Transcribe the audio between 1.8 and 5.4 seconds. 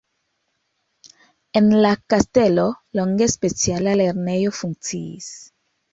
la kastelo longe speciala lernejo funkciis.